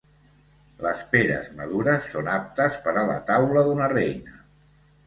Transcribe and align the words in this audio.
Les 0.85 1.03
peres 1.11 1.51
madures 1.59 2.09
són 2.15 2.33
aptes 2.39 2.81
per 2.87 2.97
a 2.99 3.05
la 3.13 3.21
taula 3.33 3.69
d'una 3.71 3.93
reina. 3.97 4.43